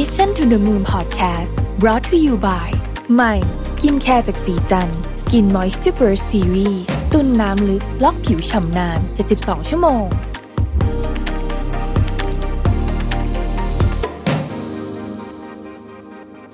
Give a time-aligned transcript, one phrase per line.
[0.00, 2.68] Mission to the Moon Podcast brought to you by
[3.14, 3.34] ใหม่
[3.72, 4.88] skincare จากศรีจัน
[5.22, 6.82] ทร์ Skin Moist Super Series
[7.12, 8.98] ตุนน้ำลึกล็อกผิวฉ่ำนาน
[9.34, 10.04] 72 ชั่วโมง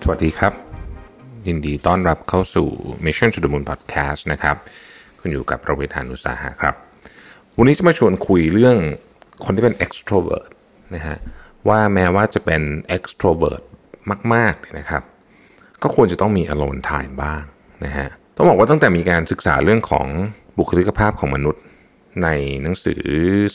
[0.02, 0.52] สวัสดีครับ
[1.46, 2.68] ยินดีต้อนรับเข้าสู่
[3.04, 4.56] Mission to the Moon Podcast นะครับ
[5.20, 6.74] คุณอยู่กับรวิศ หาญอุตสาหะครับ
[7.56, 8.76] วันนี้จะมาชวนคุยเรื่อง
[9.44, 10.48] คนที่เป็น extrovert
[10.96, 11.18] นะฮะ
[11.68, 12.62] ว่าแม้ว่าจะเป็น
[12.96, 13.62] extrovert
[14.34, 15.02] มากๆเนี่ยนะครับ
[15.82, 17.42] ก็ควรจะต้องมี alone time บ้าง
[17.84, 20.06] นะฮะต้องบอกว่าตั้งแต่มีการศึกษาเรื่องของ
[20.58, 21.62] บุคลิกภาพของมนุษย์
[22.22, 22.28] ใน
[22.62, 23.02] หนังสือ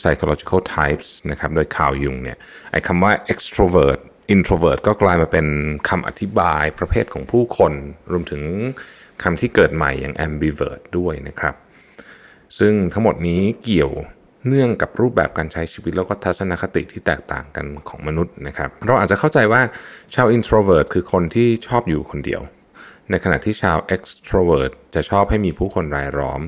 [0.00, 2.38] psychological types นะครับ โดยคาวยุงเนี่ย
[2.72, 4.00] ไอ้คำว่า extrovert
[4.34, 5.46] introvert ก็กลายมาเป็น
[5.88, 7.72] คำอธิบายประเภทของผู้คน
[8.10, 8.42] รวมถึง
[9.22, 11.54] คำที่เกิดใหม่อย่าง ambivert ด้วยนะครับ
[12.58, 13.92] ซึ่งทั้งหมดนี้เกี่ยว
[14.48, 19.60] เนื่องกับรูปแบบการใช้ชีวิตแล้วก็ทัศนคติที่แตกต่างกันของมนุษย์นะครับ เราอาจจะเข้าใจว่า
[20.14, 22.40] ชาว introvert คือคนที่ชอบอยู่คนเดียว
[23.10, 26.42] ในขณะที่ชาว extrovert จะชอบให้มีผู้คนรายล้อม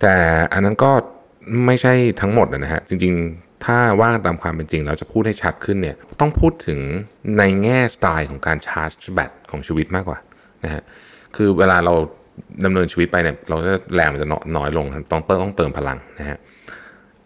[0.00, 0.16] แต่
[0.52, 0.92] อันนั้นก็
[1.66, 6.80] ไม่ใช่ทั้งหมดนะฮะ จริงๆ ถ้าว่าตามความเป็นจริงเราจะพูดให้ชัดขึ้นเนี่ย ต้องพูดถึง
[7.38, 10.18] ในแง่สไตล์ของการชาร์จแบตของชีวิตมากกว่า
[10.64, 10.82] นะฮะ
[11.36, 11.94] คือเวลาเรา
[12.64, 16.38] ดำเนินชีวิตไปเนี่ยเราจะแรงมันจะน้อยลง ต้องเติมต้องเติมพลังนะฮะ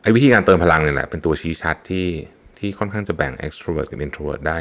[0.04, 2.06] ไอ้วิธีการเติมพลังเนี่ยแหละเป็นตัวชี้ชัดที่
[2.58, 4.58] ที่ค่อนข้างจะแบ่ง extrovert กับ introvert ได้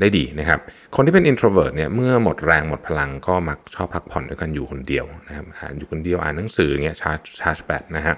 [0.00, 0.60] ได้ดีนะครับ
[0.94, 5.46] คนที่เป็น introvert เนี่ยเมื่อหมดแรงหมดพลังก็มักชอบพักผ่อนด้วยกันอยู่คนเดียวนะครับ
[5.78, 8.14] อยู่คนเดียวอ่านหนังสือเงี้ยชาร์จชาร์จแบตนะฮะ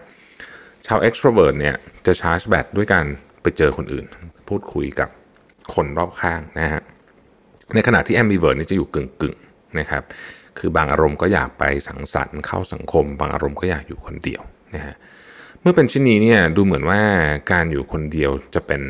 [0.87, 1.75] ชาว extrovert เนี่ย
[2.07, 3.05] จะชาร์จแบตด้วยการ
[3.43, 4.07] ไปเจอคนอื่น
[4.49, 5.09] พูดคุยกับ
[5.75, 6.83] คนรอบข้างนะฮะ
[7.75, 9.37] ในขณะที่ ambivert นี่จะอยู่กึ่งกึ่ง
[9.79, 10.03] นะครับ
[10.59, 14.43] คือบางอารมณ์ก็อยากไปสังสรรค์เข้าสังคม บางอารมณ์ก็อยากอยู่คนเดียว
[14.75, 14.95] นะฮะ
[15.63, 17.01] เมื่อเป็นเช่นนี้เนี่ยดูเหมือนว่า
[17.53, 18.83] การอยู่คนเดียวจะเป็น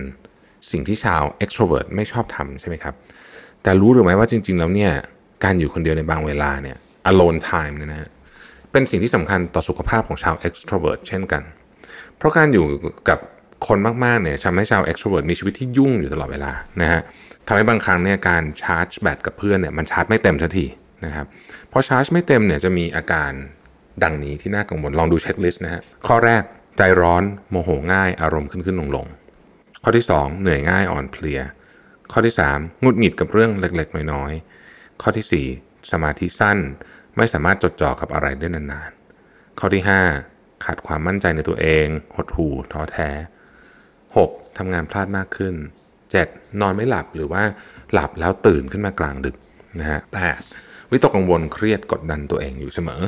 [0.70, 2.95] สิ่งที่ชาว extrovert ไม่ชอบทำใช่ไหมครับ
[3.62, 4.93] แต่รู้หรือไม่ว่าจริง ๆ แล้วเนี่ย
[5.45, 6.77] การอยู่คนเดียวในบางเวลาเนี่ย
[7.11, 8.10] alone time เนี่ยนะฮะ
[8.72, 11.43] เป็นสิ่งที่สำคัญต่อสุขภาพของชาว extrovert เช่นกัน
[12.16, 12.65] เพราะการอยู่
[13.09, 13.19] กับ
[13.66, 17.00] คนมากๆเนี่ยทำให้ชาว extrovert มีชีวิตที่ยุ่งอยู่ตลอดเวลานะฮะ
[17.47, 20.66] ทำให้บางครั้งเนี่ยการชาร์จแบตกับเพื่อนเนี่ยมันชาร์จไม่เต็มสักที
[21.04, 21.27] นะครับ
[21.72, 23.33] พอชาร์จไม่เต็มเนี่ยจะมีอาการ
[24.03, 26.43] ดังนี้ที่น่ากังวลลองดู checklist นะฮะข้อแรก
[26.77, 29.06] ใจร้อนโมโหง่ายอารมณ์ขึ้นขึ้นลงลง
[29.83, 31.41] ข้อที่ 2 เหนื่อยง่ายอ่อนเพลีย
[32.12, 36.59] ข้อที่ 3 งุดหงิดกับเรื่องเล็กๆ น้อยๆ ข้อที่ 4 สมาธิสั้น
[37.16, 39.83] ไม่สามารถจดจ่อกับอะไรได้นานๆ ข้อที่
[40.22, 43.10] 5 ขาดความมั่นใจในตัวเอง หดหู่ท้อแท้
[43.87, 44.59] 6.
[44.59, 45.54] ทำงานพลาดมากขึ้น
[46.06, 46.60] 7.
[46.60, 47.43] นอนไม่หลับหรือว่า
[47.93, 49.37] หลับแล้วตื่นขึ้นมากลางดึก
[49.81, 50.00] นะฮะ
[50.47, 50.91] 8.
[50.91, 53.03] วิตกกังวลเครียดกดดันตัวเองอยู่เสมอ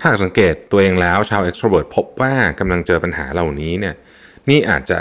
[0.00, 3.94] ถ้าสังเกตตัวเองแล้วชาว extrovert พบว่ากำลังเจอปัญหาเหล่านี้เนี่ย
[4.50, 4.98] นี่อาจจะ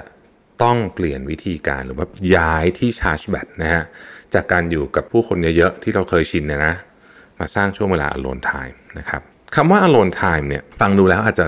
[0.63, 3.84] ต้องเปลี่ยนวิธีการหรือว่าย้ายที่ชาร์จแบตนะฮะ
[4.34, 6.75] จากการอยู่กับผู้คนเยอะๆ ที่เราเคยชินเนี่ยนะ
[7.40, 9.22] มาสร้างช่วงเวลา alone time นะครับ
[9.56, 11.46] คำว่า alone time เนี่ยฟังดูแล้วอาจจะ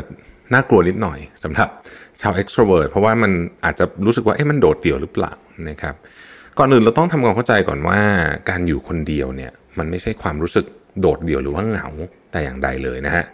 [0.53, 1.69] น่ากลัวนิดหน่อยสำหรับ
[2.21, 3.31] ชาว extrovert เพราะว่ามัน
[3.65, 5.33] อาจจะรู้สึกว่าเอ๊ะมันโดดเดี่ยวหรือเปล่า
[5.69, 5.95] นะครับ
[6.57, 7.99] ก่อนอื่นเราต้องทำความเข้าใจก่อนว่า
[8.49, 10.65] การอยู่คนเดียวเนี่ยมันไม่ใช่ความรู้สึก
[11.01, 11.87] โดดเดี่ยวหรือว่าเหงา
[12.31, 13.25] แต่อย่างใดเลยนะฮะ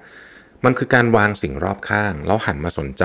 [0.65, 3.03] มันคือการวางสิ่งรอบข้าง แล้วหันมาสนใจ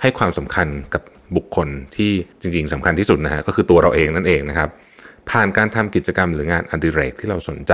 [0.00, 1.02] ให้ความสำคัญกับ
[1.36, 4.68] บุคคลที่จริงๆสำคัญที่สุดนะฮะก็คือตัวเราเองนั่นเองนะครับ
[5.30, 7.72] ผ่านการทำกิจกรรมหรืองานอดิเรกที่เราสนใจ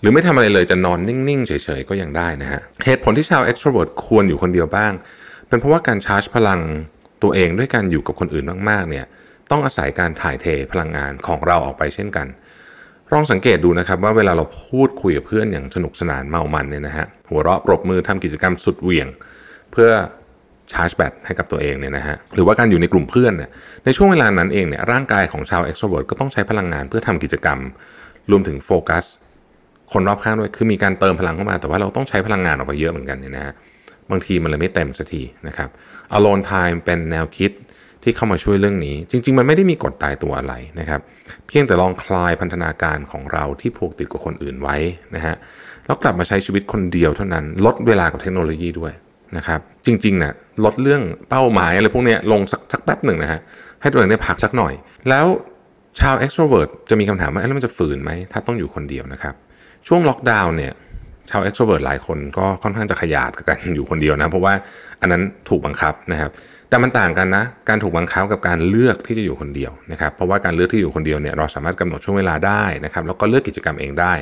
[0.00, 4.92] หรือไม่ทำอะไรเลยจะนอนนิ่งๆ เฉยๆ ก็ยังได้นะฮะเหตุผลที่ชาว extrovert ควรอยู่คนเดียวบ้าง
[5.48, 6.60] เป็นเพราะว่าการชาร์จพลัง
[7.22, 9.06] ตัวเองด้วยการอยู่กับคนอื่นมากๆเนี่ย
[9.50, 12.26] ต้องอาศัยการถ่ายเทพลังงานของเราออกไปเช่นกัน
[13.14, 19.08] ลองสังเกตดูนะครับว่าเวลาเราพูดคุยกับเพื่อนอย่างสนุกสนานเมามันเนี่ยนะฮะหัวเราะปรบมือทำกิจกรรมสุดเหวี่ยง
[19.72, 19.90] เพื่อ
[20.72, 23.50] ชาร์จแบตให้กับตัวเองเนี่ยนะฮะหรือว่าการอยู่ในกลุ่มเพื่อนเนี่ย
[23.84, 27.58] ในช่วงเวลานั้นเองเนี่ยร่างกายของชาว extrovert ก็ต้องใช้พลังงานเพื่อทำกิจกรรม
[28.30, 29.04] รวมถึงโฟกัส
[29.92, 33.52] คนรอบข้างด้วยคือมีการเติมพลังเข้ามา แต่ว่าเราต้องใช้พลังงานออกไปเยอะเหมือนกันเนี่ยนะฮะ
[34.10, 35.68] บางทีมันเลยไม่เต็มสักทีนะครับ
[36.16, 37.50] alone time เป็นแนวคิด
[38.02, 41.00] ที่เข้ามาช่วยเรื่องนี้ จริง ๆ มันไม่ได้มีกฎตายตัวอะไรนะครับ
[41.46, 44.76] เพียงแต่ลองคลายพันธนาการของเราที่ผูกติดกับคนอื่นไว้
[45.14, 45.34] นะฮะ
[45.86, 48.92] แล้วกลับมาใช้ชีวิตคนเดียวเท่านั้น ลดเวลากับเทคโนโลยีด้วย
[49.36, 50.32] นะครับจริงๆนะ่ะ
[50.64, 53.40] ลดเรื่องเป้าหมายอะไรพวกนี้ลงสักสักแป๊บหนึ่งนะฮะ
[53.80, 54.72] ให้ตัวเองได้พักสักหน่อย
[55.08, 55.26] แล้ว
[56.00, 59.34] ชาว extrovert จะมีคำถามว่าแล้วมันจะฝืนไหมถ้าต้องอยู่คนเดียวนะครับ
[59.88, 60.72] ช่วงล็อกดาวน์เนี่ย
[61.30, 64.54] ชาว extrovert หลายคนก็ค่อนข้างจะขยาดกับการอยู่คนเดียวนะ เพราะว่า
[65.00, 66.30] อันนั้นถูกบังคับนะครับ
[66.68, 74.12] แต่มันต่างกันนะ การถูกบังคับกับการเลือกที่จะอยู่คนเดียวนะครับ เพราะว่าการเลือกที่อยู่คนเดียวเนี่ยเราสามารถกำหนดช่วงเวลาได้นะครับ แล้วก็เลือกกิจกรรมเองได้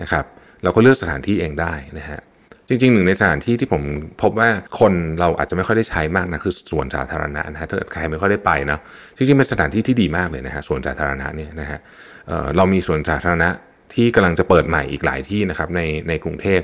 [0.00, 0.24] นะครับ
[0.62, 2.20] เราก็เลือกสถานที่เองได้นะฮะ
[2.68, 3.82] จริงๆหนึ่งในสถานที่ที่ผม
[4.22, 4.48] พบว่า
[4.80, 8.78] คนเราอาจจะไม่ค่อยได้ใช้มากนะคือสวนสาธารณะนะฮะถ้าเกิดใครไม่ค่อยได้ไปนะ
[9.16, 11.78] จริงๆเป็นสถานที่ที่ดีมากเลยนะฮะสวนสาธารณะเนี่ยนะฮะ
[12.26, 13.48] เเรามีสวนสาธารณะ
[13.94, 16.62] ที่กำลังจะเปิดใหม่อีกหลายที่นะครับในในกรุงเทพ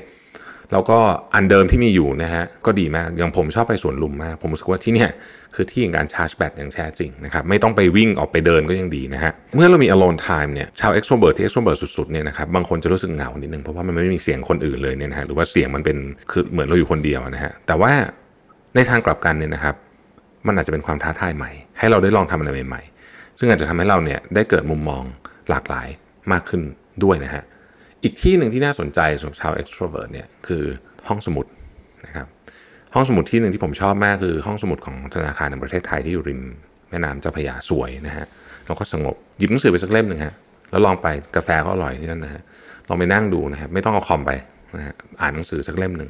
[0.73, 0.99] แล้วก็
[1.35, 5.05] อันเดิมที่มีอยู่นะฮะก็ดีมากอย่างผมชอบไปสวนลุมมาก ผมรู้สึกว่าที่เนี่
[5.55, 15.97] คือที่การชาร์จแบตอย่างแท้จริงนะครับไม่ต้องไปวิ่งออกไปเดินก็ยังดีนะฮะเมื่อเรามี alone time เนี่ยชาว extrovert ที่ extrovert สุดๆเนี่ยนะครับบางคนจะรู้สึกเหงานิดนึงเพราะว่ามันไม่มีเสียงคนอื่นเลยเนี่ยนะฮะหรือว่าเสียงมันเป็น
[16.31, 17.93] คือเหมือนเราอยู่คนเดียวนะฮะแต่ว่า
[18.75, 19.75] ในทางกลับกันเนี่ยนะครับ
[20.47, 25.03] มันอาจจะเป็นความท้าทายใหม่ ให้เราได้ลองทำอะไรใหม่ ๆ ซึ่งอาจจะทำให้เราเนี่ยได้เกิดมุมมอง
[25.49, 25.87] หลากหลาย
[26.31, 26.61] มากขึ้น
[27.03, 27.43] ด้วยนะฮะ
[28.03, 30.63] อีกที่หนึ่งที่น่าสนใจสำหรับชาว extrovert เนี่ยคือ
[31.07, 31.45] ห้องสมุด
[32.05, 32.27] นะครับ
[32.93, 36.41] ห้องสมุดที่หนึ่งที่ผมชอบมากคือห้องสมุดของธนาคารในประเทศไทยที่อยู่ริม
[36.89, 38.25] แม่น้ำเจ้าพระยาสวยนะฮะ
[38.65, 40.33] แล้วก็สงบหยิบหนังสือไปสักเล่มหนึ่งฮะ
[40.71, 42.41] แล้วลองไปกาแฟก็อร่อยที่นั่นนะฮะ
[42.89, 44.31] ลองไปนั่งดูนะครับไม่ต้องเอาคอมไป
[44.77, 46.09] นะฮะอ่านหนังสือสักเล่มหนึ่ง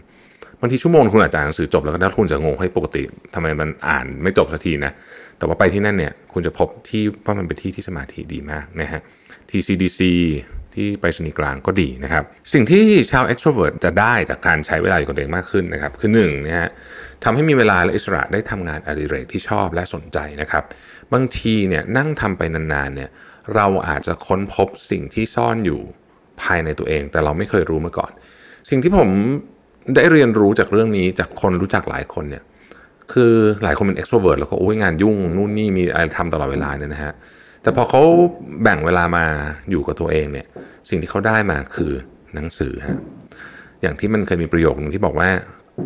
[0.59, 3.03] บางทีชั่วโมงคุณอาจจะอ่านหนังสือจบแล้วก็ได้คุณจะงงให้ปกติ
[3.35, 4.91] ทำไมมันอ่านไม่จบสักทีนะ
[5.38, 9.01] แต่ว่าไปที่นั่นเนี่ยคุณจะพบที่ว่ามันเป็นที่ที่สมาธิดีมากนะฮะ
[9.49, 10.01] TCDC
[10.75, 12.24] ที่ไปรษณีกลางก็ดีนะครับ
[12.54, 16.69] สิ่งที่ชาว extrovert จะได้จากการใช้เวลาอยู่กับตัวเองมากขึ้นนะครับ คือหนึ่งนะฮะ
[17.24, 20.63] ทำให้มีเวลาและอิสระได้ทำงานอดิเรกที่ชอบและสนใจนะครับ
[21.13, 23.10] บางทีเนี่ยนั่งทำไปนานๆเนี่ย
[23.56, 25.80] เราอาจจะค้นพบสิ่งที่ซ่อนอยู่
[26.42, 28.12] ภายในตัวเอง แต่เราไม่เคยรู้มาก่อน
[28.69, 29.10] สิ่งที่ผม
[29.95, 32.44] ได้เรียนรู้จากเรื่องนี้จากคนรู้จักหลายคนเนี่ย
[33.13, 33.33] คือ
[33.63, 37.13] หลายคนเป็น extrovert แล้วก็โอ้ยงานยุ่งนู่นนี่มีอะไรทำตลอดเวลาเนี่ยนะฮะ
[37.62, 38.01] แต่พอเขา
[38.63, 39.25] แบ่งเวลามา
[39.69, 40.48] อยู่กับตัวเองเนี่ย
[40.89, 41.91] สิ่งที่เขาได้มาคือ
[42.35, 42.99] หนังสือฮะ
[43.81, 45.29] อย่างที่มันเคยมีประโยคนึงที่บอกว่า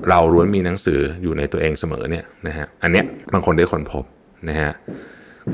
[0.10, 4.04] เราล้วนมีหนังสืออยู่ในตัวเองเสมอเนี่ยนะฮะอันเนี้ยบางคนได้คนพบ
[4.50, 4.72] นะฮะ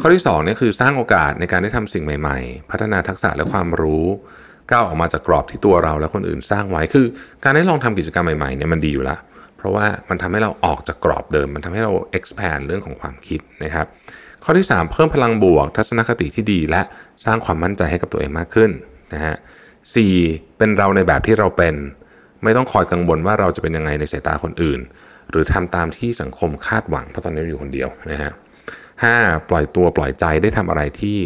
[0.02, 4.06] ข้อที่2เนี่ยคือสร้างโอกาสในการได้ทำสิ่งใหม่ๆ พัฒนาทักษะและความรู้
[4.72, 7.06] ก้าวออกมาจากกรอบที่ตัวเราและคนอื่นสร้างไว้คือ
[7.44, 9.20] การได้ลองทำกิจกรรมใหม่ๆเนี่ยมันดีอยู่ล้ว
[9.58, 13.86] เพราะว่ามันทำให้เราออกจากกรอบเดิม มันทำให้เรา expand เรื่องของความคิดนะครับ
[14.44, 16.82] ข้อที่ 3 เพิ่มพลังบวก ทัศนคติที่ดี และ
[17.26, 18.72] สร้างความมั่นใจให้กับตัวเองมากขึ้น
[19.16, 19.36] นะฮะ
[19.94, 19.98] ส
[20.58, 21.76] เป็นเราในแบบที่เราเป็น
[22.44, 24.80] ไม่ต้องคอยกังวลว่าเราจะเป็นยังไงในสายตาคนอื่น
[25.30, 28.32] หรือทำตามที่สังคมคาดหวังเพราะตอนนี้อยู่คนเดียวนะฮะ
[29.04, 29.16] ห้า
[29.50, 31.18] ปล่อยตัวปล่อยใจได้ทำอะไรที่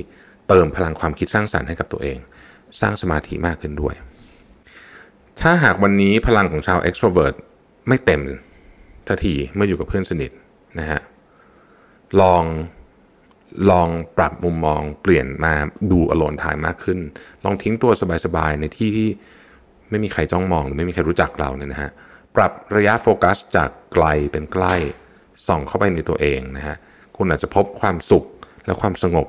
[0.48, 2.18] เติมพลังความคิดสร้างสรรค์ให้กับตัวเอง
[2.82, 3.96] สร้างสมาธิมากขึ้นด้วย
[5.42, 7.36] ถ้าหากวันนี้พลังของชาว extrovert
[7.88, 8.22] ไม่เต็ม
[9.08, 10.32] ทันทีเมื่ออยู่กับเพื่อนสนิท
[10.80, 11.00] นะฮะ
[12.22, 12.44] ลอง
[13.72, 15.54] ลองปรับมุมมองเปลี่ยนมา
[15.92, 17.00] ดูอโลนทายมากขึ้น
[17.44, 17.92] ลองทิ้งตัว
[18.26, 19.10] สบายๆ ในที่ที่
[19.90, 21.92] ไม่มีใครจ้องมองหรือไม่มีใครรู้จักเราเนี่ยนะฮะ
[22.36, 24.76] ปรับระยะโฟกัสจากไกลเป็นใกล้
[25.48, 26.76] ส่องเข้าไปในตัวเองนะฮะ
[27.18, 28.26] คุณอาจจะพบความสุข
[28.66, 29.28] และความสงบ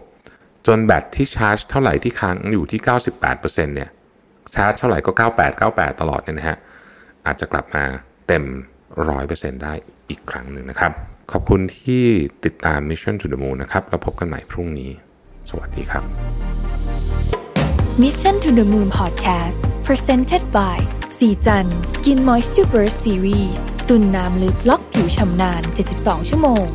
[0.66, 2.80] จนแบตที่ชาร์จเท่าไหร่ที่ค้างอยู่ที่
[3.22, 3.90] 98%เนี่ย
[4.54, 6.58] ชาร์จเท่าไหร่ก็ 98 98 ตลอดเนี่ยนะฮะ
[7.26, 7.84] อาจจะกลับมา
[8.28, 8.44] เต็ม
[8.98, 9.74] 100%ได้
[10.10, 10.92] อีกครั้งหนึ่งนะครับ
[11.32, 12.04] ขอบคุณที่
[12.44, 14.90] ติดตาม Mission to the Moon นะครับแล้วพบกันใหม่พรุ่งนี้
[15.50, 16.04] สวัสดีครับ
[18.02, 20.78] Mission to the Moon Podcast Presented by
[21.18, 25.62] สีจัน Skin Moisture Burst Series ตุ่นน้ำลึกล็อกผิวชำนาน
[25.96, 26.66] 72 ชั่วโมง